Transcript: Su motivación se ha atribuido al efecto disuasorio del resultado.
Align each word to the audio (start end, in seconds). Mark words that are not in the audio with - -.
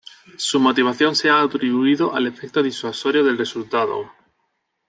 Su 0.37 0.59
motivación 0.59 1.13
se 1.15 1.29
ha 1.29 1.43
atribuido 1.43 2.15
al 2.15 2.25
efecto 2.25 2.63
disuasorio 2.63 3.23
del 3.23 3.37
resultado. 3.37 4.09